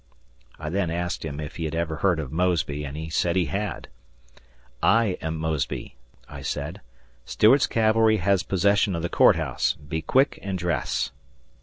[0.57, 3.45] I then asked him if he had ever heard of "Mosby", and he said he
[3.45, 3.87] had.
[4.81, 5.95] "I am Mosby,"
[6.27, 6.81] I said.
[7.23, 11.11] "Stuart's cavalry has possession of the Court House; be quick and dress."